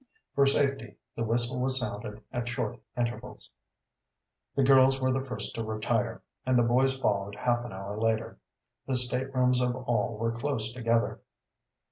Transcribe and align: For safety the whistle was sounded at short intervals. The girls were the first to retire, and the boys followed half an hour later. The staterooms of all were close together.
For 0.33 0.47
safety 0.47 0.95
the 1.15 1.23
whistle 1.23 1.59
was 1.59 1.79
sounded 1.79 2.23
at 2.33 2.47
short 2.49 2.79
intervals. 2.97 3.51
The 4.55 4.63
girls 4.63 4.99
were 4.99 5.11
the 5.11 5.23
first 5.23 5.53
to 5.53 5.63
retire, 5.63 6.23
and 6.43 6.57
the 6.57 6.63
boys 6.63 6.97
followed 6.99 7.35
half 7.35 7.63
an 7.65 7.71
hour 7.71 7.99
later. 8.01 8.39
The 8.87 8.95
staterooms 8.95 9.61
of 9.61 9.75
all 9.75 10.17
were 10.17 10.31
close 10.31 10.71
together. 10.73 11.21